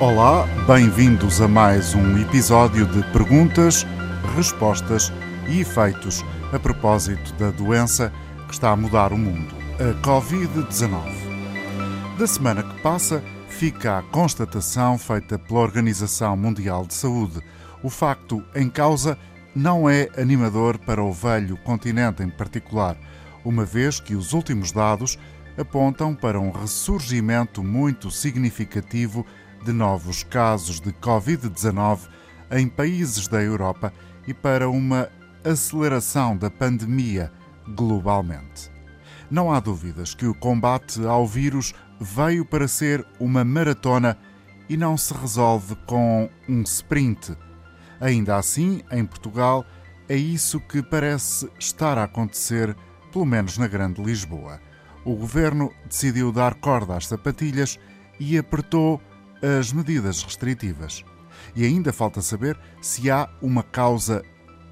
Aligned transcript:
Olá, 0.00 0.44
bem-vindos 0.66 1.40
a 1.40 1.46
mais 1.46 1.94
um 1.94 2.18
episódio 2.18 2.84
de 2.84 3.00
perguntas, 3.12 3.86
respostas 4.34 5.12
e 5.48 5.60
efeitos 5.60 6.24
a 6.52 6.58
propósito 6.58 7.32
da 7.34 7.52
doença 7.52 8.12
que 8.48 8.54
está 8.54 8.70
a 8.70 8.76
mudar 8.76 9.12
o 9.12 9.16
mundo, 9.16 9.54
a 9.78 9.94
Covid-19. 10.04 12.18
Da 12.18 12.26
semana 12.26 12.64
que 12.64 12.82
passa, 12.82 13.22
fica 13.48 13.98
a 13.98 14.02
constatação 14.02 14.98
feita 14.98 15.38
pela 15.38 15.60
Organização 15.60 16.36
Mundial 16.36 16.84
de 16.86 16.94
Saúde. 16.94 17.40
O 17.80 17.88
facto 17.88 18.42
em 18.52 18.68
causa 18.68 19.16
não 19.54 19.88
é 19.88 20.08
animador 20.18 20.76
para 20.76 21.04
o 21.04 21.12
velho 21.12 21.56
continente 21.58 22.20
em 22.20 22.28
particular, 22.28 22.96
uma 23.44 23.64
vez 23.64 24.00
que 24.00 24.16
os 24.16 24.32
últimos 24.32 24.72
dados 24.72 25.16
apontam 25.56 26.16
para 26.16 26.40
um 26.40 26.50
ressurgimento 26.50 27.62
muito 27.62 28.10
significativo 28.10 29.24
de 29.64 29.72
novos 29.72 30.22
casos 30.22 30.78
de 30.78 30.92
Covid-19 30.92 32.00
em 32.50 32.68
países 32.68 33.26
da 33.26 33.42
Europa 33.42 33.92
e 34.26 34.34
para 34.34 34.68
uma 34.68 35.08
aceleração 35.42 36.36
da 36.36 36.50
pandemia 36.50 37.32
globalmente. 37.68 38.70
Não 39.30 39.50
há 39.50 39.58
dúvidas 39.58 40.14
que 40.14 40.26
o 40.26 40.34
combate 40.34 41.04
ao 41.04 41.26
vírus 41.26 41.74
veio 41.98 42.44
para 42.44 42.68
ser 42.68 43.04
uma 43.18 43.42
maratona 43.42 44.18
e 44.68 44.76
não 44.76 44.96
se 44.96 45.14
resolve 45.14 45.74
com 45.86 46.28
um 46.48 46.62
sprint. 46.62 47.36
Ainda 48.00 48.36
assim, 48.36 48.82
em 48.90 49.04
Portugal, 49.04 49.64
é 50.08 50.16
isso 50.16 50.60
que 50.60 50.82
parece 50.82 51.48
estar 51.58 51.96
a 51.96 52.04
acontecer, 52.04 52.76
pelo 53.10 53.24
menos 53.24 53.56
na 53.56 53.66
Grande 53.66 54.02
Lisboa. 54.02 54.60
O 55.04 55.14
governo 55.16 55.72
decidiu 55.86 56.30
dar 56.30 56.54
corda 56.54 56.96
às 56.96 57.06
sapatilhas 57.06 57.78
e 58.20 58.38
apertou 58.38 59.00
as 59.58 59.72
medidas 59.72 60.22
restritivas. 60.22 61.04
E 61.54 61.64
ainda 61.64 61.92
falta 61.92 62.22
saber 62.22 62.58
se 62.80 63.10
há 63.10 63.28
uma 63.42 63.62
causa 63.62 64.22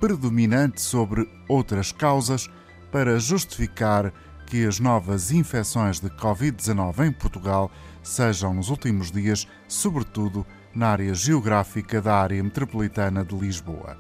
predominante 0.01 0.81
sobre 0.81 1.29
outras 1.49 1.93
causas 1.93 2.49
para 2.91 3.19
justificar 3.19 4.13
que 4.47 4.67
as 4.67 4.81
novas 4.81 5.31
infecções 5.31 6.01
de 6.01 6.11
Covid-19 6.11 7.07
em 7.07 7.13
Portugal 7.13 7.71
sejam 8.03 8.53
nos 8.53 8.69
últimos 8.69 9.11
dias, 9.11 9.47
sobretudo 9.69 10.45
na 10.75 10.89
área 10.89 11.15
geográfica 11.15 12.01
da 12.01 12.17
área 12.17 12.43
metropolitana 12.43 13.25
de 13.25 13.35
Lisboa. 13.35 13.97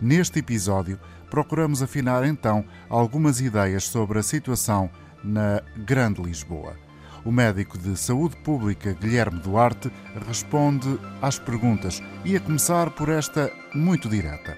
Neste 0.00 0.38
episódio, 0.38 0.98
procuramos 1.30 1.82
afinar 1.82 2.24
então 2.24 2.64
algumas 2.88 3.40
ideias 3.40 3.84
sobre 3.84 4.18
a 4.18 4.22
situação 4.22 4.90
na 5.22 5.62
Grande 5.76 6.22
Lisboa. 6.22 6.83
O 7.24 7.32
médico 7.32 7.78
de 7.78 7.96
saúde 7.96 8.36
pública 8.36 8.92
Guilherme 8.92 9.40
Duarte 9.40 9.90
responde 10.26 11.00
às 11.22 11.38
perguntas 11.38 12.02
e 12.22 12.36
a 12.36 12.40
começar 12.40 12.90
por 12.90 13.08
esta 13.08 13.50
muito 13.74 14.10
direta. 14.10 14.54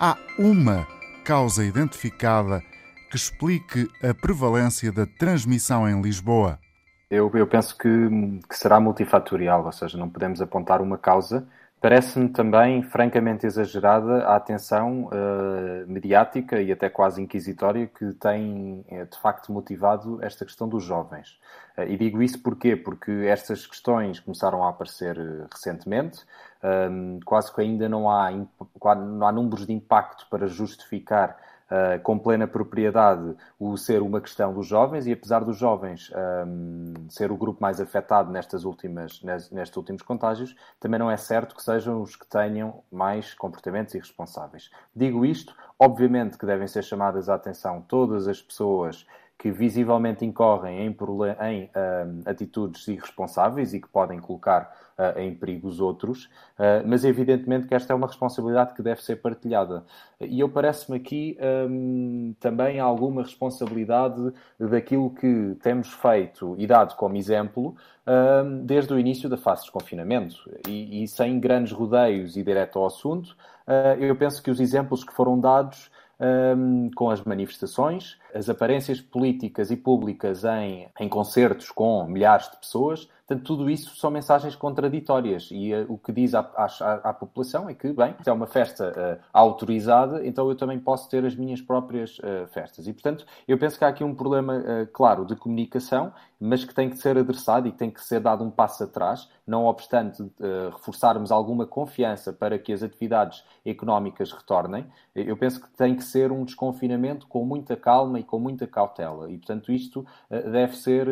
Há 0.00 0.16
uma 0.36 0.88
causa 1.24 1.64
identificada 1.64 2.60
que 3.08 3.16
explique 3.16 3.88
a 4.02 4.12
prevalência 4.12 4.90
da 4.90 5.06
transmissão 5.06 5.88
em 5.88 6.02
Lisboa? 6.02 6.58
Eu, 7.08 7.30
eu 7.32 7.46
penso 7.46 7.78
que, 7.78 7.88
que 8.48 8.56
será 8.56 8.80
multifatorial, 8.80 9.64
ou 9.64 9.72
seja, 9.72 9.96
não 9.96 10.08
podemos 10.08 10.42
apontar 10.42 10.82
uma 10.82 10.98
causa 10.98 11.46
Parece-me 11.80 12.28
também 12.28 12.82
francamente 12.82 13.46
exagerada 13.46 14.24
a 14.26 14.36
atenção 14.36 15.04
uh, 15.06 15.86
mediática 15.86 16.60
e 16.60 16.70
até 16.70 16.90
quase 16.90 17.22
inquisitória 17.22 17.86
que 17.86 18.12
tem 18.14 18.84
eh, 18.86 19.06
de 19.06 19.18
facto 19.18 19.50
motivado 19.50 20.22
esta 20.22 20.44
questão 20.44 20.68
dos 20.68 20.84
jovens. 20.84 21.40
Uh, 21.78 21.84
e 21.84 21.96
digo 21.96 22.22
isso 22.22 22.42
porquê? 22.42 22.76
Porque 22.76 23.10
estas 23.26 23.66
questões 23.66 24.20
começaram 24.20 24.62
a 24.62 24.68
aparecer 24.68 25.16
recentemente, 25.50 26.22
um, 26.62 27.18
quase 27.24 27.50
que 27.54 27.62
ainda 27.62 27.88
não 27.88 28.10
há, 28.10 28.30
não 28.30 29.26
há 29.26 29.32
números 29.32 29.66
de 29.66 29.72
impacto 29.72 30.26
para 30.28 30.46
justificar 30.46 31.34
uh, 31.70 32.00
com 32.02 32.18
plena 32.18 32.46
propriedade 32.46 33.36
o 33.58 33.76
ser 33.76 34.02
uma 34.02 34.20
questão 34.20 34.52
dos 34.52 34.66
jovens 34.66 35.06
e 35.06 35.12
apesar 35.12 35.44
dos 35.44 35.56
jovens 35.56 36.10
um, 36.46 37.08
ser 37.08 37.30
o 37.30 37.36
grupo 37.36 37.60
mais 37.62 37.80
afetado 37.80 38.30
nestas 38.30 38.64
últimas, 38.64 39.22
nestes 39.22 39.76
últimos 39.76 40.02
contágios, 40.02 40.54
também 40.78 40.98
não 40.98 41.10
é 41.10 41.16
certo 41.16 41.54
que 41.54 41.62
sejam 41.62 42.02
os 42.02 42.16
que 42.16 42.26
tenham 42.26 42.82
mais 42.90 43.34
comportamentos 43.34 43.94
irresponsáveis. 43.94 44.70
Digo 44.94 45.24
isto, 45.24 45.54
obviamente 45.78 46.36
que 46.36 46.46
devem 46.46 46.66
ser 46.66 46.82
chamadas 46.82 47.28
à 47.28 47.34
atenção 47.34 47.80
todas 47.80 48.26
as 48.26 48.42
pessoas 48.42 49.06
que 49.40 49.50
visivelmente 49.50 50.22
incorrem 50.22 50.80
em, 50.80 50.88
em 50.90 51.64
uh, 51.64 52.22
atitudes 52.26 52.86
irresponsáveis 52.86 53.72
e 53.72 53.80
que 53.80 53.88
podem 53.88 54.20
colocar 54.20 54.70
uh, 54.98 55.18
em 55.18 55.34
perigo 55.34 55.66
os 55.66 55.80
outros, 55.80 56.26
uh, 56.58 56.84
mas 56.84 57.06
evidentemente 57.06 57.66
que 57.66 57.74
esta 57.74 57.94
é 57.94 57.96
uma 57.96 58.06
responsabilidade 58.06 58.74
que 58.74 58.82
deve 58.82 59.02
ser 59.02 59.16
partilhada. 59.16 59.82
E 60.20 60.40
eu 60.40 60.48
parece-me 60.50 60.98
aqui 60.98 61.38
um, 61.70 62.34
também 62.38 62.80
alguma 62.80 63.22
responsabilidade 63.22 64.30
daquilo 64.58 65.08
que 65.08 65.56
temos 65.62 65.90
feito 65.90 66.54
e 66.58 66.66
dado 66.66 66.94
como 66.96 67.16
exemplo 67.16 67.74
um, 68.06 68.66
desde 68.66 68.92
o 68.92 68.98
início 68.98 69.26
da 69.26 69.38
fase 69.38 69.62
de 69.62 69.68
desconfinamento. 69.68 70.36
E, 70.68 71.02
e 71.02 71.08
sem 71.08 71.40
grandes 71.40 71.72
rodeios 71.72 72.36
e 72.36 72.42
direto 72.42 72.78
ao 72.78 72.84
assunto, 72.84 73.34
eu 73.98 74.14
penso 74.16 74.42
que 74.42 74.50
os 74.50 74.60
exemplos 74.60 75.04
que 75.04 75.12
foram 75.14 75.38
dados 75.38 75.90
um, 76.20 76.90
com 76.94 77.08
as 77.08 77.22
manifestações, 77.22 78.18
as 78.34 78.48
aparências 78.48 79.00
políticas 79.00 79.70
e 79.70 79.76
públicas 79.76 80.44
em, 80.44 80.88
em 80.98 81.08
concertos 81.08 81.70
com 81.70 82.04
milhares 82.06 82.50
de 82.50 82.56
pessoas, 82.58 83.08
Portanto, 83.30 83.46
tudo 83.46 83.70
isso 83.70 83.94
são 83.94 84.10
mensagens 84.10 84.56
contraditórias 84.56 85.50
e 85.52 85.72
uh, 85.72 85.86
o 85.88 85.96
que 85.96 86.10
diz 86.10 86.34
à, 86.34 86.40
à, 86.40 87.10
à, 87.10 87.12
população 87.14 87.70
é 87.70 87.74
que, 87.74 87.92
bem, 87.92 88.12
é 88.26 88.32
uma 88.32 88.48
festa 88.48 88.90
uh, 88.90 89.24
autorizada, 89.32 90.26
então 90.26 90.48
eu 90.48 90.56
também 90.56 90.80
posso 90.80 91.08
ter 91.08 91.24
as 91.24 91.36
minhas 91.36 91.60
próprias 91.60 92.18
uh, 92.18 92.48
festas. 92.48 92.88
E, 92.88 92.92
portanto, 92.92 93.24
eu 93.46 93.56
penso 93.56 93.78
que 93.78 93.84
há 93.84 93.88
aqui 93.88 94.02
um 94.02 94.16
problema, 94.16 94.88
claro, 94.92 95.24
de 95.24 95.36
comunicação, 95.36 96.12
mas 96.40 96.64
que 96.64 96.74
tem 96.74 96.90
que 96.90 96.96
ser 96.96 97.16
adressado 97.16 97.68
e 97.68 97.72
tem 97.72 97.88
que 97.88 98.02
ser 98.02 98.18
dado 98.18 98.42
um 98.42 98.50
passo 98.50 98.82
atrás, 98.82 99.28
não 99.46 99.66
obstante 99.66 100.24
reforçarmos 100.72 101.30
alguma 101.30 101.66
confiança 101.66 102.32
para 102.32 102.58
que 102.58 102.72
as 102.72 102.82
atividades 102.82 103.44
económicas 103.64 104.32
retornem. 104.32 104.86
Eu 105.14 105.36
penso 105.36 105.60
que 105.60 105.68
tem 105.76 105.94
que 105.94 106.02
ser 106.02 106.32
um 106.32 106.44
desconfinamento 106.44 107.26
com 107.26 107.44
muita 107.44 107.76
calma 107.76 108.18
e 108.20 108.24
com 108.24 108.38
muita 108.38 108.66
cautela. 108.66 109.30
E, 109.30 109.36
portanto, 109.36 109.72
isto 109.72 110.06
deve 110.30 110.76
ser 110.76 111.08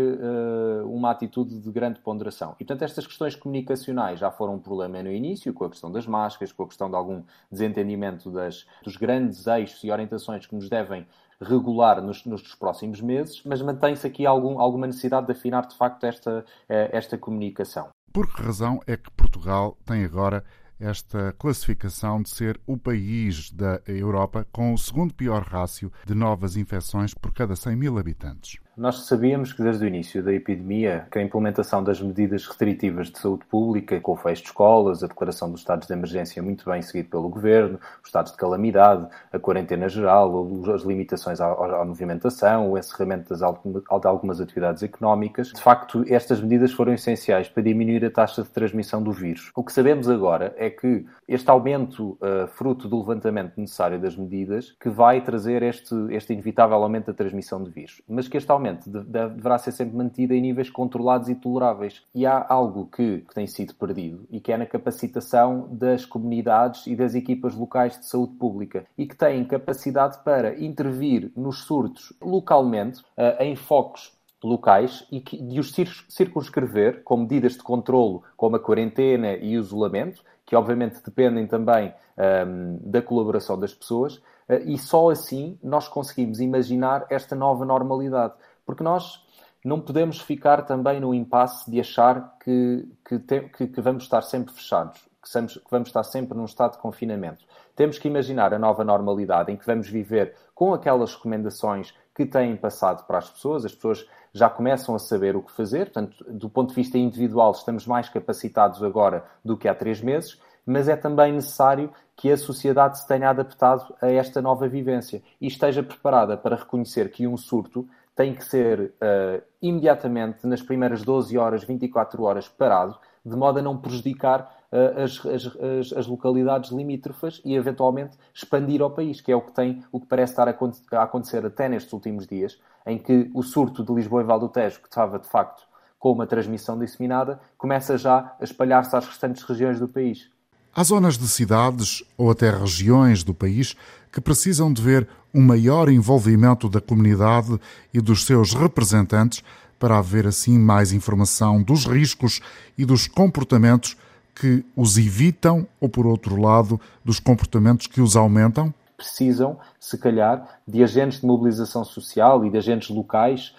uma 0.85 1.11
atitude 1.11 1.59
de 1.59 1.71
grande 1.71 2.01
ponderação. 2.01 2.55
E, 2.61 2.65
portanto, 2.65 2.83
estas 2.83 3.07
questões 3.07 3.35
comunicacionais 3.35 4.21
já 4.21 4.31
foram 4.31 4.55
um 4.55 4.59
problema 4.59 5.03
no 5.03 5.11
início, 5.11 5.53
com 5.53 5.65
a 5.65 5.71
questão 5.71 5.91
das 5.91 6.07
máscaras, 6.07 6.53
com 6.53 6.63
a 6.63 6.67
questão 6.67 6.89
de 6.89 6.97
algum 6.97 7.23
desentendimento 7.51 8.31
das, 8.31 8.67
dos 8.85 8.97
grandes 8.97 9.47
eixos 9.47 9.83
e 9.83 9.91
orientações 9.91 10.47
que 10.47 10.55
nos 10.55 10.69
devem 10.69 11.07
regular 11.41 12.03
nos, 12.03 12.25
nos 12.25 12.55
próximos 12.55 13.01
meses, 13.01 13.43
mas 13.45 13.63
mantém-se 13.63 14.07
aqui 14.07 14.27
algum, 14.27 14.61
alguma 14.61 14.87
necessidade 14.87 15.27
de 15.27 15.33
afinar, 15.33 15.67
de 15.67 15.77
facto, 15.77 16.05
esta, 16.05 16.45
eh, 16.69 16.91
esta 16.93 17.17
comunicação. 17.17 17.89
Por 18.13 18.27
que 18.35 18.43
razão 18.43 18.81
é 18.87 18.97
que 18.97 19.11
Portugal 19.13 19.77
tem 19.85 20.05
agora 20.05 20.45
esta 20.79 21.33
classificação 21.39 22.23
de 22.23 22.31
ser 22.31 22.61
o 22.67 22.77
país 22.77 23.51
da 23.51 23.81
Europa 23.87 24.47
com 24.53 24.73
o 24.73 24.79
segundo 24.79 25.13
pior 25.15 25.43
rácio 25.43 25.93
de 26.07 26.15
novas 26.15 26.57
infecções 26.57 27.15
por 27.15 27.33
cada 27.33 27.57
100 27.57 27.77
mil 27.77 27.99
habitantes? 27.99 28.59
Nós 28.79 29.07
sabíamos 29.07 29.53
que 29.53 29.61
desde 29.61 29.85
o 29.85 29.89
início 29.89 30.23
da 30.23 30.33
epidemia 30.33 31.09
que 31.11 31.19
a 31.19 31.23
implementação 31.23 31.83
das 31.83 32.01
medidas 32.01 32.47
restritivas 32.47 33.11
de 33.11 33.19
saúde 33.19 33.45
pública, 33.47 33.99
com 33.99 34.13
o 34.13 34.17
fecho 34.17 34.43
de 34.43 34.49
escolas, 34.51 35.03
a 35.03 35.09
declaração 35.09 35.51
dos 35.51 35.63
estados 35.63 35.89
de 35.89 35.93
emergência 35.93 36.41
muito 36.41 36.65
bem 36.65 36.81
seguido 36.81 37.09
pelo 37.09 37.29
governo, 37.29 37.81
os 38.01 38.09
estados 38.09 38.31
de 38.31 38.39
calamidade, 38.39 39.09
a 39.33 39.39
quarentena 39.41 39.89
geral, 39.89 40.49
as 40.73 40.83
limitações 40.83 41.41
à, 41.41 41.49
à 41.49 41.85
movimentação, 41.85 42.71
o 42.71 42.79
encerramento 42.79 43.31
das, 43.31 43.41
de 43.41 44.07
algumas 44.07 44.41
atividades 44.41 44.85
económicas, 44.85 45.49
de 45.49 45.61
facto, 45.61 46.05
estas 46.07 46.41
medidas 46.41 46.71
foram 46.71 46.93
essenciais 46.93 47.49
para 47.49 47.65
diminuir 47.65 48.05
a 48.05 48.11
taxa 48.13 48.45
de 48.45 48.49
transmissão 48.51 49.03
do 49.03 49.11
vírus. 49.11 49.51
O 49.57 49.65
que 49.65 49.73
sabemos 49.73 50.09
agora 50.09 50.55
é 50.57 50.71
que 50.71 51.05
este 51.27 51.51
aumento, 51.51 52.17
uh, 52.23 52.47
fruto 52.47 52.89
do 52.89 53.01
levantamento 53.01 53.55
necessário 53.57 54.01
das 54.01 54.15
medidas, 54.15 54.77
que 54.81 54.89
vai 54.89 55.21
trazer 55.21 55.65
este, 55.65 55.97
este 56.11 56.33
inevitável 56.33 56.81
aumento 56.81 57.07
da 57.07 57.13
transmissão 57.13 57.61
de 57.61 57.71
vírus, 57.71 58.01
mas 58.09 58.29
que 58.29 58.37
este 58.37 58.49
aumento 58.53 58.68
deverá 58.75 59.59
ser 59.59 59.73
sempre 59.73 59.97
mantida 59.97 60.35
em 60.35 60.41
níveis 60.41 60.71
controlados 60.71 61.29
e 61.29 61.35
toleráveis. 61.35 62.03
E 62.15 62.27
há 62.27 62.45
algo 62.49 62.87
que, 62.87 63.19
que 63.21 63.35
tem 63.35 63.47
sido 63.47 63.75
perdido 63.75 64.27
e 64.31 64.41
que 64.41 64.53
é 64.53 64.57
na 64.57 64.67
capacitação 64.67 65.69
das 65.71 66.05
comunidades 66.05 66.87
e 66.87 66.97
das 66.97 67.15
equipas 67.15 67.55
locais 67.55 67.99
de 67.99 68.07
saúde 68.07 68.35
pública 68.35 68.85
e 68.97 69.07
que 69.07 69.17
têm 69.17 69.45
capacidade 69.45 70.19
para 70.25 70.59
intervir 70.63 71.33
nos 71.37 71.65
surtos 71.65 72.13
localmente, 72.21 73.01
uh, 73.01 73.43
em 73.43 73.57
focos 73.57 74.17
locais 74.43 75.07
e 75.11 75.21
que, 75.21 75.37
de 75.37 75.59
os 75.59 75.73
circunscrever 76.09 77.03
com 77.03 77.17
medidas 77.17 77.53
de 77.53 77.63
controlo 77.63 78.23
como 78.37 78.57
a 78.57 78.61
quarentena 78.61 79.33
e 79.35 79.57
o 79.57 79.61
isolamento, 79.61 80.23
que 80.47 80.55
obviamente 80.55 81.03
dependem 81.05 81.47
também 81.47 81.93
um, 82.17 82.23
ehm, 82.23 82.79
da 82.81 83.03
colaboração 83.03 83.59
das 83.59 83.75
pessoas, 83.75 84.17
uh, 84.49 84.55
e 84.65 84.79
só 84.79 85.11
assim 85.11 85.59
nós 85.63 85.89
conseguimos 85.89 86.41
imaginar 86.41 87.07
esta 87.11 87.35
nova 87.35 87.65
normalidade. 87.65 88.35
Porque 88.69 88.85
nós 88.85 89.27
não 89.65 89.81
podemos 89.81 90.21
ficar 90.21 90.67
também 90.67 91.01
no 91.01 91.15
impasse 91.15 91.71
de 91.71 91.81
achar 91.81 92.37
que, 92.39 92.87
que, 93.03 93.19
que, 93.49 93.67
que 93.67 93.81
vamos 93.81 94.03
estar 94.03 94.21
sempre 94.21 94.53
fechados, 94.53 95.09
que, 95.23 95.59
que 95.59 95.71
vamos 95.71 95.89
estar 95.89 96.03
sempre 96.03 96.37
num 96.37 96.45
estado 96.45 96.73
de 96.73 96.79
confinamento. 96.79 97.47
Temos 97.75 97.99
que 97.99 98.07
imaginar 98.07 98.53
a 98.53 98.59
nova 98.59 98.85
normalidade 98.85 99.51
em 99.51 99.57
que 99.57 99.65
vamos 99.65 99.89
viver 99.89 100.35
com 100.55 100.75
aquelas 100.75 101.15
recomendações 101.15 101.95
que 102.15 102.27
têm 102.27 102.59
passado 102.59 103.07
para 103.07 103.17
as 103.17 103.31
pessoas, 103.31 103.65
as 103.65 103.75
pessoas 103.75 104.07
já 104.35 104.51
começam 104.51 104.95
a 104.95 104.99
saber 104.99 105.35
o 105.35 105.41
que 105.43 105.53
fazer, 105.53 105.87
portanto, 105.87 106.23
do 106.29 106.51
ponto 106.51 106.69
de 106.69 106.75
vista 106.75 106.99
individual, 106.99 107.53
estamos 107.53 107.87
mais 107.87 108.11
capacitados 108.11 108.83
agora 108.83 109.25
do 109.43 109.57
que 109.57 109.67
há 109.67 109.75
três 109.75 110.03
meses, 110.03 110.39
mas 110.67 110.89
é 110.89 110.97
também 110.97 111.33
necessário 111.33 111.91
que 112.15 112.31
a 112.31 112.37
sociedade 112.37 112.99
se 112.99 113.09
tenha 113.09 113.31
adaptado 113.31 113.95
a 114.03 114.11
esta 114.13 114.43
nova 114.43 114.69
vivência 114.69 115.23
e 115.41 115.47
esteja 115.47 115.83
preparada 115.83 116.37
para 116.37 116.57
reconhecer 116.57 117.11
que 117.11 117.27
um 117.27 117.39
surto 117.39 117.89
tem 118.19 118.35
que 118.35 118.45
ser 118.45 118.81
uh, 118.81 119.41
imediatamente, 119.63 120.45
nas 120.45 120.61
primeiras 120.61 121.05
12 121.05 121.39
horas, 121.39 121.63
24 121.63 122.21
horas, 122.25 122.49
parado, 122.49 122.99
de 123.25 123.37
modo 123.37 123.61
a 123.61 123.63
não 123.63 123.79
prejudicar 123.79 124.53
uh, 124.73 125.03
as, 125.05 125.25
as, 125.25 125.93
as, 125.93 126.07
localidades 126.09 126.73
limítrofes 126.73 127.41
e, 127.45 127.55
eventualmente, 127.55 128.19
expandir 128.35 128.83
ao 128.83 128.91
país, 128.91 129.21
que 129.21 129.31
é 129.31 129.37
o 129.37 129.41
que, 129.41 129.53
tem, 129.53 129.85
o 129.93 130.01
que 130.01 130.09
parece 130.09 130.33
estar 130.33 130.49
a, 130.49 131.03
acontecer 131.05 131.47
até 131.47 131.69
nestes 131.69 131.93
últimos 131.93 132.27
dias, 132.27 132.61
em 132.85 132.99
que 132.99 133.31
o 133.33 133.41
surto 133.45 133.85
de 133.85 133.95
Lisboa 133.95 134.23
e 134.23 134.25
Val 134.25 134.41
do 134.41 134.49
Tejo, 134.49 134.81
que 134.81 134.89
estava, 134.89 135.21
de 135.21 135.29
facto, 135.29 135.63
com 135.97 136.11
uma 136.11 136.27
transmissão 136.27 136.77
disseminada, 136.77 137.39
começa 137.57 137.97
já 137.97 138.35
a 138.41 138.43
espalhar-se 138.43 138.97
às 138.97 139.07
restantes 139.07 139.45
regiões 139.45 139.79
do 139.79 139.87
país. 139.87 140.29
Há 140.75 140.85
zonas 140.85 141.19
de 141.19 141.27
cidades 141.27 142.05
ou 142.17 142.31
até 142.31 142.51
regiões 142.51 143.25
do 143.25 143.35
país 143.35 143.75
que 144.13 144.21
precisam 144.21 144.73
de 144.73 144.81
ver 144.81 145.09
um 145.35 145.41
maior 145.41 145.89
envolvimento 145.89 146.69
da 146.69 146.81
comunidade 146.81 147.59
e 147.93 148.01
dos 148.01 148.25
seus 148.25 148.55
representantes 148.55 149.43
para 149.79 149.99
haver 149.99 150.27
assim 150.27 150.59
mais 150.59 150.93
informação 150.93 151.63
dos 151.63 151.87
riscos 151.87 152.41
e 152.77 152.85
dos 152.85 153.07
comportamentos 153.07 153.97
que 154.35 154.65
os 154.77 154.97
evitam 154.99 155.67
ou, 155.81 155.89
por 155.89 156.07
outro 156.07 156.41
lado, 156.41 156.81
dos 157.05 157.19
comportamentos 157.19 157.87
que 157.87 158.01
os 158.01 158.15
aumentam? 158.15 158.73
Precisam, 158.97 159.59
se 159.79 159.97
calhar, 159.97 160.61
de 160.67 160.83
agentes 160.83 161.21
de 161.21 161.27
mobilização 161.27 161.85
social 161.85 162.45
e 162.45 162.51
de 162.51 162.59
agentes 162.59 162.89
locais, 162.89 163.55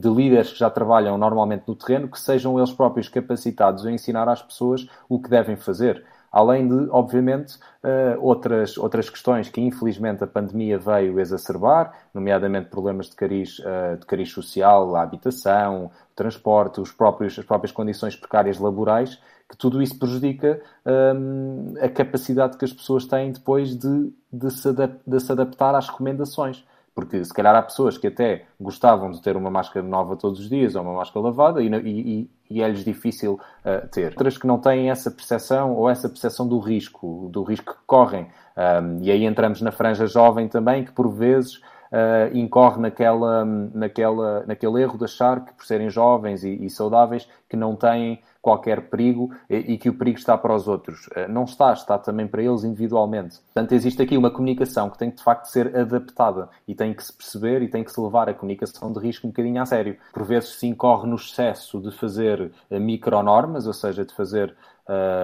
de 0.00 0.08
líderes 0.08 0.52
que 0.52 0.58
já 0.58 0.68
trabalham 0.68 1.16
normalmente 1.16 1.64
no 1.68 1.74
terreno, 1.74 2.08
que 2.08 2.20
sejam 2.20 2.58
eles 2.58 2.72
próprios 2.72 3.08
capacitados 3.08 3.86
a 3.86 3.92
ensinar 3.92 4.28
às 4.28 4.42
pessoas 4.42 4.88
o 5.08 5.20
que 5.20 5.30
devem 5.30 5.56
fazer 5.56 6.04
além 6.36 6.68
de, 6.68 6.90
obviamente, 6.90 7.56
uh, 7.82 8.20
outras, 8.20 8.76
outras 8.76 9.08
questões 9.08 9.48
que 9.48 9.58
infelizmente 9.58 10.22
a 10.22 10.26
pandemia 10.26 10.78
veio 10.78 11.18
exacerbar, 11.18 11.94
nomeadamente 12.12 12.68
problemas 12.68 13.08
de 13.08 13.16
cariz, 13.16 13.58
uh, 13.60 13.96
de 13.98 14.04
cariz 14.04 14.30
social, 14.30 14.94
a 14.94 15.00
habitação, 15.00 15.86
o 15.86 15.90
transporte, 16.14 16.78
os 16.78 16.92
próprios, 16.92 17.38
as 17.38 17.44
próprias 17.46 17.72
condições 17.72 18.14
precárias 18.14 18.58
laborais, 18.58 19.18
que 19.48 19.56
tudo 19.56 19.80
isso 19.80 19.98
prejudica 19.98 20.60
um, 20.84 21.72
a 21.80 21.88
capacidade 21.88 22.58
que 22.58 22.66
as 22.66 22.72
pessoas 22.72 23.06
têm 23.06 23.32
depois 23.32 23.74
de, 23.74 24.12
de, 24.30 24.50
se, 24.50 24.68
de 25.06 25.20
se 25.20 25.32
adaptar 25.32 25.74
às 25.74 25.88
recomendações. 25.88 26.66
Porque 26.96 27.22
se 27.22 27.34
calhar 27.34 27.54
há 27.54 27.60
pessoas 27.60 27.98
que 27.98 28.06
até 28.06 28.46
gostavam 28.58 29.10
de 29.10 29.20
ter 29.20 29.36
uma 29.36 29.50
máscara 29.50 29.86
nova 29.86 30.16
todos 30.16 30.40
os 30.40 30.48
dias 30.48 30.74
ou 30.74 30.80
uma 30.80 30.94
máscara 30.94 31.26
lavada 31.26 31.62
e, 31.62 31.68
e, 31.68 32.30
e 32.48 32.62
é-lhes 32.62 32.82
difícil 32.82 33.34
uh, 33.34 33.86
ter. 33.88 34.12
Outras 34.12 34.38
que 34.38 34.46
não 34.46 34.58
têm 34.58 34.88
essa 34.88 35.10
percepção 35.10 35.74
ou 35.74 35.90
essa 35.90 36.08
percepção 36.08 36.48
do 36.48 36.58
risco, 36.58 37.28
do 37.30 37.42
risco 37.42 37.74
que 37.74 37.80
correm. 37.86 38.28
Um, 38.56 39.02
e 39.02 39.10
aí 39.10 39.26
entramos 39.26 39.60
na 39.60 39.70
franja 39.70 40.06
jovem 40.06 40.48
também, 40.48 40.86
que 40.86 40.92
por 40.92 41.10
vezes 41.10 41.60
uh, 41.96 42.36
incorre 42.36 42.80
naquela, 42.80 43.44
naquela, 43.44 44.44
naquele 44.46 44.82
erro 44.82 44.98
de 44.98 45.04
achar 45.04 45.44
que 45.44 45.54
por 45.54 45.64
serem 45.64 45.88
jovens 45.88 46.44
e, 46.44 46.64
e 46.64 46.68
saudáveis 46.68 47.28
que 47.48 47.56
não 47.56 47.74
têm 47.74 48.20
qualquer 48.46 48.82
perigo 48.88 49.34
e 49.50 49.76
que 49.76 49.88
o 49.88 49.94
perigo 49.94 50.18
está 50.18 50.38
para 50.38 50.54
os 50.54 50.68
outros. 50.68 51.08
Eh, 51.16 51.26
não 51.26 51.42
está, 51.42 51.72
está 51.72 51.98
também 51.98 52.28
para 52.28 52.40
eles 52.40 52.62
individualmente. 52.62 53.40
Portanto, 53.40 53.72
existe 53.72 54.00
aqui 54.00 54.16
uma 54.16 54.30
comunicação 54.30 54.88
que 54.88 54.96
tem 54.96 55.10
de 55.10 55.20
facto 55.20 55.46
ser 55.46 55.76
adaptada 55.76 56.48
e 56.68 56.72
tem 56.72 56.94
que 56.94 57.02
se 57.02 57.12
perceber 57.12 57.60
e 57.62 57.68
tem 57.68 57.82
que 57.82 57.90
se 57.90 58.00
levar 58.00 58.28
a 58.28 58.34
comunicação 58.34 58.92
de 58.92 59.00
risco 59.00 59.26
um 59.26 59.30
bocadinho 59.30 59.60
a 59.60 59.66
sério. 59.66 59.96
Por 60.12 60.22
vezes 60.22 60.60
se 60.60 60.66
incorre 60.68 61.08
no 61.08 61.16
excesso 61.16 61.80
de 61.80 61.90
fazer 61.90 62.52
eh, 62.70 62.78
micronormas, 62.78 63.66
ou 63.66 63.72
seja, 63.72 64.04
de 64.04 64.14
fazer 64.14 64.50
uh, 64.50 64.54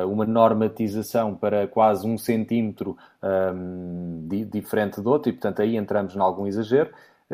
uma 0.08 0.26
normatização 0.26 1.34
para 1.34 1.66
quase 1.68 2.06
um 2.06 2.18
centímetro 2.18 2.96
um, 3.22 4.26
ehm, 4.28 4.48
diferente 4.50 5.00
do 5.00 5.10
outro 5.10 5.30
e, 5.30 5.32
portanto, 5.32 5.62
aí 5.62 5.76
entramos 5.76 6.16
em 6.16 6.20
algum 6.20 6.46
exagero 6.46 6.90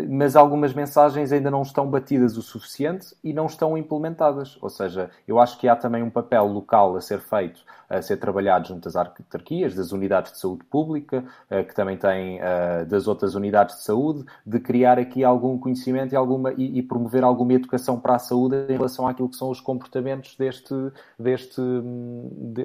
mas 0.09 0.37
algumas 0.37 0.75
mensagens 0.75 1.33
ainda 1.33 1.51
não 1.51 1.63
estão 1.63 1.89
batidas 1.89 2.37
o 2.37 2.43
suficiente 2.43 3.15
e 3.23 3.33
não 3.33 3.47
estão 3.47 3.77
implementadas. 3.77 4.59
Ou 4.61 4.69
seja, 4.69 5.11
eu 5.27 5.39
acho 5.39 5.59
que 5.59 5.69
há 5.69 5.75
também 5.75 6.03
um 6.03 6.11
papel 6.11 6.47
local 6.47 6.97
a 6.97 7.01
ser 7.01 7.21
feito, 7.21 7.61
a 7.89 8.03
ser 8.03 8.19
trabalhado 8.19 8.69
junto 8.69 8.87
às 8.87 8.97
autarquias, 8.97 9.75
das 9.75 9.93
unidades 9.93 10.33
de 10.33 10.39
saúde 10.39 10.65
pública, 10.65 11.25
eh, 11.51 11.63
que 11.63 11.75
também 11.75 11.97
têm 11.97 12.39
eh, 12.41 12.85
das 12.85 13.09
outras 13.09 13.35
unidades 13.35 13.77
de 13.77 13.83
saúde, 13.83 14.25
de 14.45 14.61
criar 14.61 14.99
aqui 14.99 15.25
algum 15.25 15.59
conhecimento 15.59 16.13
e, 16.13 16.17
alguma, 16.17 16.53
e, 16.53 16.83
promover 16.83 17.25
alguma 17.25 17.55
educação 17.55 17.99
para 17.99 18.17
a 18.17 18.19
saúde 18.19 18.57
em 18.69 18.77
relação 18.77 19.09
àquilo 19.09 19.29
que 19.29 19.37
são 19.37 19.51
os 19.51 19.61
comportamentos 19.61 20.37
deste, 20.37 20.75
deste, 21.19 21.61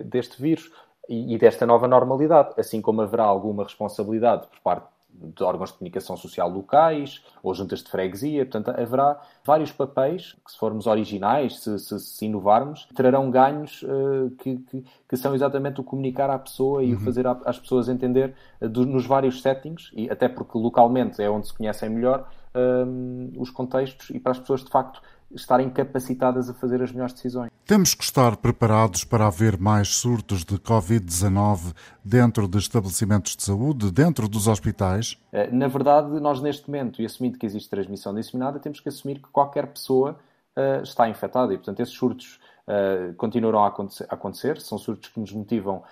deste 0.06 0.42
vírus 0.42 0.72
e 1.10 1.38
desta 1.38 1.66
nova 1.66 1.88
normalidade, 1.88 2.54
assim 2.58 2.82
como 2.82 3.02
haverá 3.02 3.24
alguma 3.24 3.64
responsabilidade 3.64 4.48
por 4.48 4.60
parte 4.62 4.93
de 5.13 5.44
órgãos 5.44 5.71
de 5.71 5.77
comunicação 5.77 6.18
social 6.18 6.50
locais 6.50 7.24
ou 7.42 7.54
juntas 7.54 7.83
de 7.83 7.89
freguesia. 7.89 8.45
Portanto, 8.45 8.69
haverá 8.69 9.19
vários 9.44 9.71
papéis 9.71 10.33
que, 10.45 10.51
se 10.51 10.57
formos 10.57 10.88
originais, 10.88 11.60
se, 11.60 11.80
se, 11.80 12.00
se 12.00 12.25
inovarmos, 12.25 12.88
trarão 12.95 13.30
ganhos 13.30 13.83
uh, 13.83 14.30
que, 14.39 14.57
que, 14.57 14.83
que, 15.07 15.18
são 15.18 15.33
exatamente 15.33 15.80
o 15.80 15.83
comunicar 15.83 16.30
à 16.30 16.39
pessoa 16.39 16.83
e 16.83 16.94
uhum. 16.94 17.00
o 17.00 17.04
fazer 17.04 17.25
às 17.27 17.60
pessoas 17.60 17.88
entender 17.88 18.33
uh, 18.62 18.68
do, 18.68 18.86
nos 18.86 19.06
vários 19.06 19.42
settings, 19.42 19.92
e 19.94 20.10
até 20.10 20.27
porque 20.27 20.57
localmente 20.57 21.21
é 21.21 21.30
onde 21.30 21.48
se 21.48 21.54
conhecem 21.54 21.89
melhor 21.89 22.27
uh, 22.54 23.42
os 23.42 23.50
contextos 23.50 24.10
e 24.10 24.19
para 24.19 24.31
as 24.31 24.39
pessoas, 24.39 24.63
de 24.63 24.69
facto, 24.69 25.01
estarem 25.34 25.70
capacitadas 25.70 26.50
a 26.50 26.54
fazer 26.54 26.81
as 26.81 26.92
melhores 26.92 27.14
decisões. 27.14 27.52
Temos 27.66 27.94
que 27.94 28.04
estar 28.04 28.38
preparados 28.38 29.04
para 29.04 29.28
haver 29.28 29.58
mais 29.58 29.90
surtos 29.90 30.44
de 30.44 30.58
Covid-19 30.58 31.74
dentro 32.04 32.48
de 32.48 32.58
estabelecimentos 32.58 33.36
de 33.36 33.44
saúde, 33.44 33.92
dentro 33.92 34.28
dos 34.28 34.48
hospitais? 34.48 35.18
Eh, 35.31 35.50
na 35.52 35.68
verdade, 35.68 36.20
nós 36.20 36.42
neste 36.42 36.70
momento, 36.70 37.02
e 37.02 37.06
assumindo 37.06 37.38
que 37.38 37.46
existe 37.46 37.70
transmissão 37.70 38.14
disseminada, 38.14 38.60
temos 38.60 38.80
que 38.80 38.90
assumir 38.90 39.16
que 39.16 39.30
qualquer 39.30 39.68
pessoa 39.68 40.18
uh, 40.58 40.84
está 40.84 41.08
infectada 41.08 41.53
e, 41.53 41.58
portanto, 41.58 41.80
esses 41.80 41.94
surtos 41.94 42.39
Uh, 42.65 43.13
continuarão 43.15 43.62
a 43.62 43.68
acontecer, 43.68 44.08
a 44.10 44.13
acontecer, 44.13 44.62
São 44.62 44.77
surtos 44.77 45.10
que 45.10 45.20
nos 45.20 45.34
motivam 45.34 45.84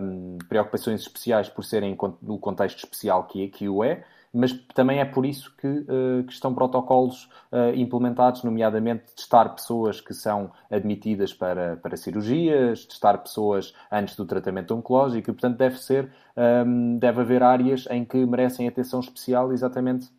um, 0.00 0.38
preocupações 0.48 1.02
especiais 1.02 1.48
por 1.48 1.64
serem 1.64 1.96
no 2.20 2.36
contexto 2.36 2.78
especial 2.78 3.28
que, 3.28 3.46
que 3.46 3.68
o 3.68 3.84
é, 3.84 4.04
mas 4.36 4.52
também 4.74 5.00
é 5.00 5.04
por 5.04 5.24
isso 5.24 5.54
que, 5.56 5.66
uh, 5.66 6.24
que 6.26 6.32
estão 6.32 6.54
protocolos 6.54 7.24
uh, 7.50 7.74
implementados, 7.74 8.42
nomeadamente 8.42 9.14
testar 9.14 9.48
pessoas 9.50 10.00
que 10.00 10.12
são 10.12 10.52
admitidas 10.70 11.32
para, 11.32 11.76
para 11.78 11.96
cirurgias, 11.96 12.84
testar 12.84 13.16
pessoas 13.18 13.74
antes 13.90 14.14
do 14.14 14.26
tratamento 14.26 14.74
oncológico, 14.74 15.30
e 15.30 15.32
portanto 15.32 15.56
deve 15.56 15.78
ser, 15.78 16.12
um, 16.36 16.42
ehm, 16.42 16.98
deve 16.98 17.20
haver 17.22 17.42
áreas 17.42 17.86
em 17.90 18.04
que 18.04 18.24
merecem 18.26 18.68
atenção 18.68 19.00
especial 19.00 19.52
exatamente 19.52 20.10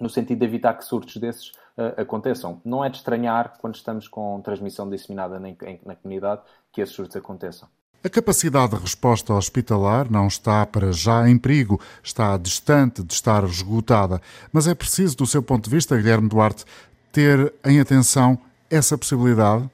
no 0.00 0.08
sentido 0.08 0.38
de 0.38 0.46
evitar 0.46 0.74
que 0.74 0.84
surtos 0.84 1.16
desses 1.18 1.50
uh, 1.76 2.00
aconteçam. 2.00 2.60
Não 2.64 2.84
é 2.84 2.88
de 2.88 2.96
estranhar, 2.96 3.58
quando 3.60 3.74
estamos 3.74 4.08
com 4.08 4.40
transmissão 4.40 4.88
disseminada 4.88 5.38
na, 5.38 5.48
na 5.84 5.94
comunidade, 5.94 6.42
que 6.72 6.80
esses 6.80 6.94
surtos 6.94 7.16
aconteçam. 7.16 7.68
A 8.04 8.10
capacidade 8.10 8.74
de 8.74 8.82
resposta 8.82 9.32
hospitalar 9.32 10.12
não 10.12 10.26
está 10.26 10.66
para 10.66 10.92
já 10.92 11.26
em 11.26 11.38
perigo, 11.38 11.80
está 12.02 12.36
distante 12.36 13.02
de 13.02 13.14
estar 13.14 13.42
esgotada, 13.44 14.20
mas 14.52 14.68
é 14.68 14.74
preciso, 14.74 15.16
do 15.16 15.26
seu 15.26 15.42
ponto 15.42 15.64
de 15.64 15.74
vista, 15.74 15.96
Guilherme 15.96 16.28
Duarte, 16.28 16.66
ter 17.10 17.54
em 17.64 17.80
atenção 17.80 18.38
essa 18.70 18.98
possibilidade? 18.98 19.70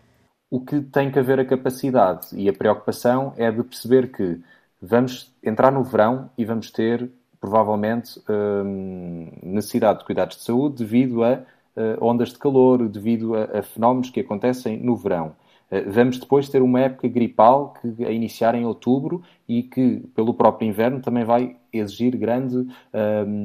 O 0.48 0.60
que 0.60 0.80
tem 0.80 1.10
que 1.10 1.18
haver 1.18 1.40
a 1.40 1.44
capacidade 1.44 2.28
e 2.34 2.48
a 2.48 2.52
preocupação 2.52 3.34
é 3.36 3.50
de 3.50 3.64
perceber 3.64 4.12
que 4.12 4.38
vamos 4.80 5.34
entrar 5.42 5.72
no 5.72 5.82
verão 5.82 6.30
e 6.38 6.44
vamos 6.44 6.70
ter, 6.70 7.10
provavelmente, 7.40 8.22
hum, 8.28 9.28
necessidade 9.42 9.98
de 9.98 10.04
cuidados 10.04 10.36
de 10.36 10.44
saúde 10.44 10.84
devido 10.84 11.24
a 11.24 11.32
uh, 11.34 12.04
ondas 12.04 12.28
de 12.28 12.38
calor, 12.38 12.88
devido 12.88 13.34
a, 13.34 13.58
a 13.58 13.62
fenómenos 13.64 14.08
que 14.08 14.20
acontecem 14.20 14.78
no 14.78 14.94
verão. 14.94 15.34
Eh, 15.70 15.82
vamos 15.82 16.18
depois 16.18 16.48
ter 16.48 16.62
uma 16.62 16.80
época 16.80 17.08
gripal 17.08 17.74
que 17.74 18.04
a 18.04 18.10
iniciar 18.10 18.54
em 18.54 18.64
outubro 18.64 19.22
e 19.48 19.62
que, 19.62 20.00
pelo 20.14 20.34
próprio 20.34 20.68
inverno, 20.68 21.00
também 21.00 21.24
vai 21.24 21.56
exigir 21.72 22.16
grande 22.16 22.56
uh, 22.56 22.66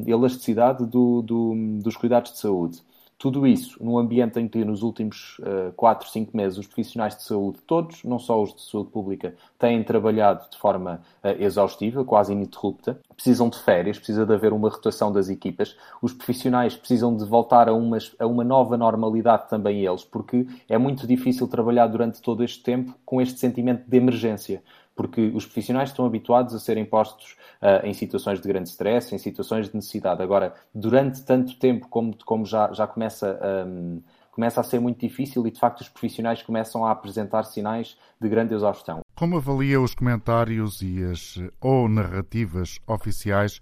elasticidade 0.08 0.86
do, 0.86 1.22
do, 1.22 1.53
dos 1.82 1.96
cuidados 1.96 2.34
de 2.34 2.39
saúde. 2.39 2.82
Tudo 3.17 3.48
isso 3.48 3.81
num 3.81 3.98
ambiente 3.98 4.39
em 4.39 4.48
que 4.48 4.63
nos 4.65 4.84
últimos 4.84 5.39
uh, 5.39 5.72
4, 5.74 6.10
5 6.10 6.36
meses 6.36 6.57
os 6.57 6.67
profissionais 6.67 7.15
de 7.15 7.24
saúde, 7.24 7.60
todos, 7.65 8.03
não 8.03 8.19
só 8.19 8.41
os 8.41 8.53
de 8.53 8.62
saúde 8.62 8.89
pública, 8.89 9.36
têm 9.57 9.81
trabalhado 9.84 10.50
de 10.50 10.57
forma 10.57 11.01
uh, 11.24 11.27
exaustiva, 11.41 12.03
quase 12.03 12.34
ininterrupta, 12.34 13.00
precisam 13.15 13.48
de 13.48 13.57
férias, 13.57 13.98
precisa 13.98 14.25
de 14.25 14.34
haver 14.34 14.51
uma 14.51 14.69
rotação 14.69 15.13
das 15.13 15.29
equipas, 15.29 15.77
os 16.01 16.12
profissionais 16.12 16.75
precisam 16.75 17.15
de 17.15 17.24
voltar 17.25 17.69
a, 17.69 17.74
umas, 17.74 18.13
a 18.19 18.27
uma 18.27 18.43
nova 18.43 18.75
normalidade 18.75 19.50
também 19.50 19.86
eles, 19.86 20.03
porque 20.03 20.45
é 20.67 20.77
muito 20.77 21.07
difícil 21.07 21.48
trabalhar 21.48 21.88
durante 21.88 22.22
todo 22.22 22.43
este 22.43 22.62
tempo 22.62 22.93
com 23.05 23.22
este 23.22 23.39
sentimento 23.39 23.89
de 23.89 23.98
emergência 23.98 24.62
porque 24.96 25.32
os 25.36 25.46
profissionais 25.46 25.90
estão 25.90 26.06
habituados 26.06 26.56
a 26.56 26.60
serem 26.60 26.86
postos 26.86 27.36
uh, 27.62 27.86
em 27.86 27.94
situações 27.94 28.40
de 28.40 28.48
grande 28.48 28.70
stress, 28.70 29.14
em 29.14 29.18
situações 29.18 29.70
de 29.70 29.75
necessidade. 29.75 30.24
Agora, 30.24 30.54
durante 30.74 31.24
tanto 31.24 31.58
tempo, 31.60 31.88
como, 31.90 32.16
como 32.25 32.46
já, 32.46 32.72
já 32.72 32.88
começa, 32.88 33.38
um, 33.68 34.02
começa 34.32 34.62
a 34.62 34.64
ser 34.64 34.80
muito 34.80 35.00
difícil 35.00 35.46
e, 35.46 35.52
de 35.52 35.60
facto, 35.60 35.82
os 35.82 35.90
profissionais 35.90 36.42
começam 36.42 36.86
a 36.86 36.92
apresentar 36.92 37.44
sinais 37.44 37.98
de 38.22 38.30
grande 38.30 38.54
exaustão. 38.54 39.02
Como 39.16 39.38
avalia 39.38 39.82
os 39.82 39.94
comentários 39.94 40.82
e 40.82 41.04
as 41.04 41.40
ou 41.60 41.90
narrativas 41.90 42.80
oficiais 42.88 43.60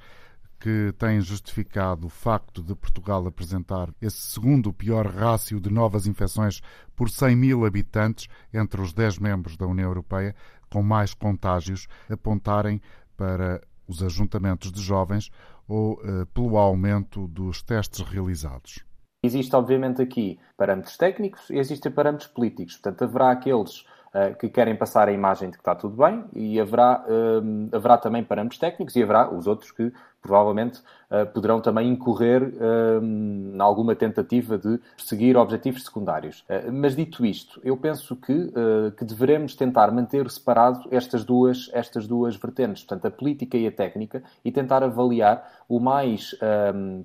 que 0.63 0.93
têm 0.97 1.19
justificado 1.19 2.07
o 2.07 2.09
facto 2.09 2.63
de 2.63 2.73
Portugal 2.73 3.27
apresentar 3.27 3.89
esse 4.01 4.21
segundo 4.21 4.71
pior 4.71 5.05
rácio 5.05 5.59
de 5.59 5.69
novas 5.69 6.07
infecções 6.07 6.61
por 6.95 7.09
100 7.09 7.35
mil 7.35 7.65
habitantes 7.65 8.29
entre 8.53 8.79
os 8.79 8.93
10 8.93 9.19
membros 9.19 9.57
da 9.57 9.67
União 9.67 9.89
Europeia, 9.89 10.33
com 10.73 10.81
mais 10.81 11.13
contágios 11.13 11.87
apontarem 12.09 12.81
para 13.15 13.61
os 13.87 14.01
ajuntamentos 14.01 14.71
de 14.71 14.81
jovens 14.81 15.29
ou 15.67 15.93
uh, 15.93 16.25
pelo 16.33 16.57
aumento 16.57 17.27
dos 17.27 17.61
testes 17.61 18.01
realizados? 18.01 18.83
Existe, 19.23 19.55
obviamente, 19.55 20.01
aqui 20.01 20.39
parâmetros 20.57 20.97
técnicos 20.97 21.47
e 21.51 21.57
existem 21.57 21.91
parâmetros 21.91 22.27
políticos. 22.27 22.73
Portanto, 22.73 23.03
haverá 23.03 23.31
aqueles 23.31 23.81
uh, 23.81 24.35
que 24.39 24.49
querem 24.49 24.75
passar 24.75 25.07
a 25.07 25.11
imagem 25.11 25.51
de 25.51 25.57
que 25.57 25.61
está 25.61 25.75
tudo 25.75 25.95
bem 25.95 26.25
e 26.33 26.59
haverá, 26.59 27.05
uh, 27.07 27.75
haverá 27.75 27.97
também 27.99 28.23
parâmetros 28.23 28.59
técnicos 28.59 28.95
e 28.95 29.03
haverá 29.03 29.31
os 29.31 29.45
outros 29.45 29.71
que 29.71 29.93
provavelmente 30.23 30.79
uh, 31.11 31.25
poderão 31.33 31.59
também 31.59 31.89
incorrer 31.89 32.41
uh, 32.41 33.03
em 33.03 33.59
alguma 33.59 33.93
tentativa 33.93 34.57
de 34.57 34.79
perseguir 34.95 35.35
objetivos 35.35 35.83
secundários. 35.83 36.45
Uh, 36.49 36.71
mas 36.71 36.95
dito 36.95 37.25
isto, 37.25 37.59
eu 37.63 37.75
penso 37.75 38.15
que, 38.15 38.53
que 38.97 39.03
devemos 39.03 39.55
tentar 39.55 39.91
manter 39.91 40.29
separado 40.31 40.87
estas 40.89 41.25
duas, 41.25 41.69
estas 41.73 42.07
duas 42.07 42.37
vertentes, 42.37 42.83
portanto, 42.83 43.05
a 43.05 43.11
política 43.11 43.57
e 43.57 43.67
a 43.67 43.71
técnica, 43.71 44.23
e 44.45 44.51
tentar 44.51 44.81
avaliar 44.81 45.63
o 45.67 45.79
mais 45.79 46.33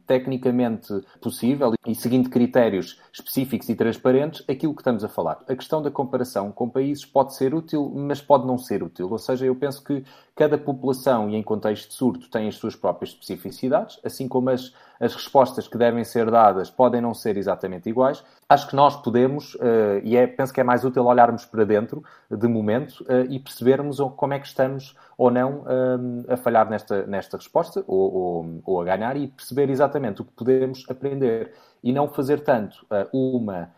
tecnicamente 0.07 0.93
possível 1.21 1.73
e 1.87 1.95
seguindo 1.95 2.31
critérios 2.31 3.01
específicos 3.13 3.69
e 3.69 3.75
transparentes 3.75 4.45
aquilo 4.49 4.75
que 4.75 4.83
estamos 4.83 5.03
a 5.03 5.09
falar. 5.09 5.39
A 5.49 5.57
questão 5.57 5.83
da 5.83 5.91
comparação 5.91 6.53
com 6.53 6.69
países 6.69 7.05
pode 7.05 7.35
ser 7.35 7.55
útil, 7.55 7.91
mas 7.95 8.21
pode 8.21 8.47
não 8.47 8.59
ser 8.59 8.83
útil. 8.83 9.11
Ou 9.11 9.19
seja, 9.19 9.47
eu 9.47 9.57
penso 9.57 9.83
que 9.83 10.05
cada 10.39 10.57
população 10.57 11.29
e 11.29 11.35
em 11.35 11.43
contexto 11.43 11.89
de 11.89 11.95
surto 11.95 12.31
tem 12.31 12.47
as 12.47 12.55
suas 12.55 12.77
próprias 12.77 13.11
especificidades, 13.11 13.99
assim 14.05 14.29
como 14.29 14.51
as, 14.51 14.73
as 15.01 15.13
respostas 15.13 15.67
que 15.67 15.77
devem 15.77 16.05
ser 16.05 16.31
dadas 16.31 16.71
podem 16.71 17.01
não 17.01 17.13
ser 17.13 17.37
exatamente 17.37 17.89
iguais. 17.89 18.23
Acho 18.49 18.69
que 18.69 18.77
nós 18.77 18.95
podemos, 18.95 19.57
uh, 19.57 19.99
e 20.05 20.17
é, 20.17 20.29
penso 20.29 20.55
que 20.55 20.61
é 20.61 20.63
mais 20.63 20.85
útil 20.85 21.05
olharmos 21.07 21.45
para 21.45 21.65
dentro, 21.65 22.05
de 22.31 22.47
momento, 22.47 23.01
uh, 23.01 23.27
e 23.29 23.41
percebermos 23.41 23.99
como 24.17 24.33
é 24.33 24.39
que 24.39 24.47
estamos 24.47 24.97
ou 25.17 25.29
não 25.29 25.63
uh, 25.63 26.33
a 26.33 26.37
falhar 26.37 26.71
nesta, 26.71 27.05
nesta 27.05 27.37
resposta, 27.37 27.83
ou, 27.89 28.15
ou, 28.15 28.63
ou, 28.65 28.81
a 28.81 28.85
ganhar, 28.85 29.17
e 29.17 29.27
perceber 29.27 29.69
exatamente 29.71 30.23
o 30.23 30.25
que 30.25 30.33
podemos 30.35 30.85
aprender. 30.89 31.53
E 31.83 31.93
não 31.93 32.07
fazer 32.07 32.41
tanto 32.41 32.85
uma, 33.13 33.71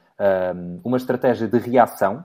uma 0.83 0.97
estratégia 0.97 1.47
de 1.47 1.59
reação 1.59 2.25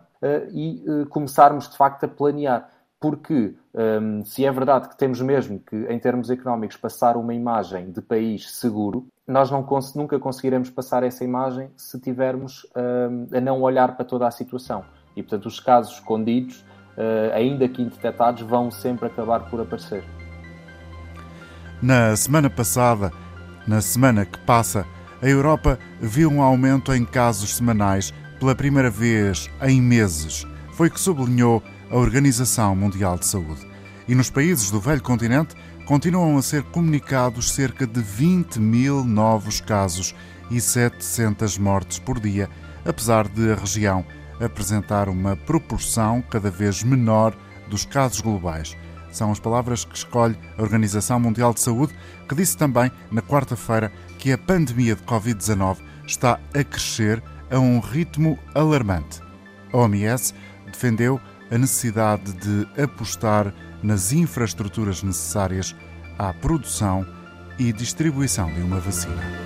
e 0.53 0.81
começarmos, 1.09 1.67
de 1.67 1.75
facto, 1.75 2.05
a 2.05 2.07
planear 2.07 2.69
porque 3.05 3.53
um, 4.01 4.25
se 4.25 4.43
é 4.43 4.51
verdade 4.51 4.89
que 4.89 4.97
temos 4.97 5.21
mesmo 5.21 5.59
que, 5.59 5.75
em 5.75 5.99
termos 5.99 6.31
económicos, 6.31 6.75
passar 6.75 7.15
uma 7.15 7.35
imagem 7.35 7.91
de 7.91 8.01
país 8.01 8.51
seguro, 8.55 9.05
nós 9.27 9.51
não 9.51 9.61
cons 9.61 9.93
nunca 9.93 10.17
conseguiremos 10.17 10.71
passar 10.71 11.03
essa 11.03 11.23
imagem 11.23 11.69
se 11.77 11.99
tivermos 11.99 12.65
um, 12.75 13.37
a 13.37 13.39
não 13.39 13.61
olhar 13.61 13.95
para 13.95 14.03
toda 14.03 14.25
a 14.25 14.31
situação. 14.31 14.83
E, 15.15 15.21
portanto, 15.21 15.45
os 15.45 15.59
casos 15.59 15.93
escondidos, 15.93 16.65
uh, 16.97 17.31
ainda 17.35 17.69
que 17.69 17.79
indetectados, 17.79 18.41
vão 18.41 18.71
sempre 18.71 19.05
acabar 19.05 19.51
por 19.51 19.61
aparecer. 19.61 20.03
Na 21.79 22.15
semana 22.15 22.49
passada, 22.49 23.11
na 23.67 23.81
semana 23.81 24.25
que 24.25 24.39
passa, 24.39 24.83
a 25.21 25.29
Europa 25.29 25.77
viu 26.01 26.31
um 26.31 26.41
aumento 26.41 26.91
em 26.91 27.05
casos 27.05 27.55
semanais 27.55 28.11
pela 28.39 28.55
primeira 28.55 28.89
vez 28.89 29.47
em 29.61 29.79
meses. 29.79 30.43
Foi 30.71 30.89
que 30.89 30.99
sublinhou 30.99 31.61
a 31.95 31.97
Organização 31.97 32.75
Mundial 32.75 33.17
de 33.17 33.25
Saúde. 33.25 33.65
E 34.05 34.13
nos 34.13 34.29
países 34.29 34.69
do 34.69 34.81
velho 34.81 35.01
continente 35.01 35.55
continuam 35.85 36.37
a 36.37 36.41
ser 36.41 36.61
comunicados 36.61 37.53
cerca 37.53 37.87
de 37.87 38.01
20 38.01 38.59
mil 38.59 39.01
novos 39.05 39.61
casos 39.61 40.13
e 40.51 40.59
700 40.59 41.57
mortes 41.57 41.97
por 41.97 42.19
dia, 42.19 42.49
apesar 42.83 43.29
de 43.29 43.49
a 43.49 43.55
região 43.55 44.05
apresentar 44.41 45.07
uma 45.07 45.37
proporção 45.37 46.21
cada 46.21 46.51
vez 46.51 46.83
menor 46.83 47.33
dos 47.69 47.85
casos 47.85 48.19
globais. 48.19 48.75
São 49.09 49.31
as 49.31 49.39
palavras 49.39 49.85
que 49.85 49.95
escolhe 49.95 50.37
a 50.57 50.63
Organização 50.63 51.17
Mundial 51.17 51.53
de 51.53 51.61
Saúde, 51.61 51.95
que 52.27 52.35
disse 52.35 52.57
também 52.57 52.91
na 53.09 53.21
quarta-feira 53.21 53.89
que 54.19 54.33
a 54.33 54.37
pandemia 54.37 54.97
de 54.97 55.03
Covid-19 55.03 55.77
está 56.05 56.41
a 56.53 56.61
crescer 56.61 57.23
a 57.49 57.57
um 57.57 57.79
ritmo 57.79 58.37
alarmante. 58.53 59.21
A 59.71 59.77
OMS 59.77 60.33
defendeu 60.65 61.21
a 61.55 61.57
necessidade 61.57 62.33
de 62.33 62.67
apostar 62.81 63.53
nas 63.81 64.11
infraestruturas 64.11 65.01
necessárias 65.01 65.73
à 66.19 66.33
produção 66.33 67.07
e 67.57 67.71
distribuição 67.71 68.53
de 68.53 68.61
uma 68.61 68.79
vacina. 68.79 69.44